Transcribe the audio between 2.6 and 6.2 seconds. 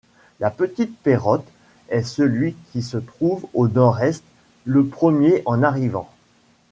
qui se trouve au nord-est, le premier en arrivant.